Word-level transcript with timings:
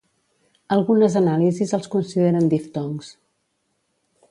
Algunes 0.75 1.17
anàlisis 1.21 1.75
els 1.79 1.91
consideren 1.97 2.51
diftongs. 2.55 3.13